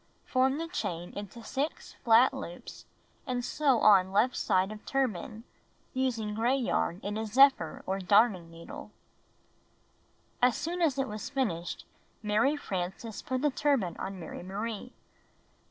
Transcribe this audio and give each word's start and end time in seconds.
Form 0.25 0.57
the 0.57 0.67
chain 0.67 1.13
into 1.15 1.43
6 1.43 1.93
flat 2.03 2.33
loops 2.33 2.85
and 3.27 3.45
sew 3.45 3.81
on 3.81 4.11
left 4.11 4.35
side 4.35 4.71
of 4.71 4.83
tur 4.83 5.07
ban, 5.07 5.43
using 5.93 6.33
gray 6.33 6.55
yarn 6.55 6.99
in 7.03 7.17
a 7.19 7.25
zephyr 7.27 7.83
or 7.85 7.99
darning 7.99 8.49
needle. 8.49 8.89
As 10.41 10.57
soon 10.57 10.81
as 10.81 10.97
it 10.97 11.07
was 11.07 11.29
finished, 11.29 11.85
Mary 12.23 12.55
Frances 12.57 13.21
put 13.21 13.43
the 13.43 13.51
turban 13.51 13.95
on 13.97 14.19
Mary 14.19 14.41
Marie. 14.41 14.91